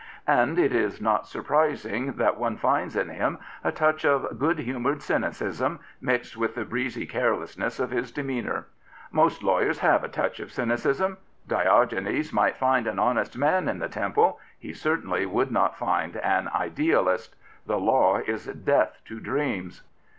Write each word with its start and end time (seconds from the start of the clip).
And 0.25 0.57
it 0.57 0.73
is 0.73 0.99
not 0.99 1.27
surprising 1.27 2.13
that 2.13 2.35
one 2.39 2.57
finds 2.57 2.95
in 2.95 3.09
him 3.09 3.37
a 3.63 3.71
touch 3.71 4.03
of 4.03 4.39
good 4.39 4.57
humoured 4.57 5.03
cynicism, 5.03 5.79
mixed 6.01 6.35
with 6.35 6.55
the 6.55 6.65
breezy 6.65 7.05
carelessness 7.05 7.79
of 7.79 7.91
his 7.91 8.11
demejiiour. 8.11 8.63
Most 9.11 9.43
lawyers 9.43 9.77
have 9.77 10.03
a 10.03 10.07
touch 10.09 10.39
of 10.39 10.51
cynicism, 10.51 11.19
"thogenes 11.47 12.33
might 12.33 12.57
find 12.57 12.87
an 12.87 12.97
honest 12.97 13.37
man 13.37 13.69
in 13.69 13.77
the 13.77 13.87
Temple: 13.89 14.39
he 14.57 14.73
certainly 14.73 15.27
would 15.27 15.51
*not 15.51 15.77
find 15.77 16.17
an 16.17 16.47
idealist. 16.55 17.35
The 17.67 17.77
law 17.79 18.21
is 18.25 18.47
death 18.47 18.97
to 19.05 19.19
dreams. 19.19 19.83